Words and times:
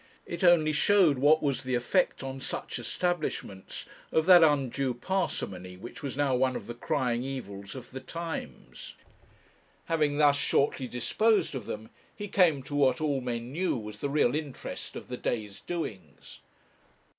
It 0.25 0.43
only 0.43 0.71
showed 0.73 1.19
what 1.19 1.43
was 1.43 1.61
the 1.61 1.75
effect 1.75 2.23
on 2.23 2.39
such 2.41 2.79
establishments 2.79 3.85
of 4.11 4.25
that 4.25 4.41
undue 4.43 4.95
parsimony 4.95 5.77
which 5.77 6.01
was 6.01 6.17
now 6.17 6.33
one 6.35 6.55
of 6.55 6.65
the 6.65 6.73
crying 6.73 7.21
evils 7.21 7.75
of 7.75 7.91
the 7.91 7.99
times. 7.99 8.95
Having 9.85 10.17
thus 10.17 10.39
shortly 10.39 10.87
disposed 10.87 11.53
of 11.53 11.67
them, 11.67 11.91
he 12.15 12.27
came 12.27 12.63
to 12.63 12.73
what 12.73 12.99
all 12.99 13.21
men 13.21 13.51
knew 13.51 13.77
was 13.77 13.99
the 13.99 14.09
real 14.09 14.33
interest 14.33 14.95
of 14.95 15.07
the 15.07 15.17
day's 15.17 15.59
doings. 15.59 16.39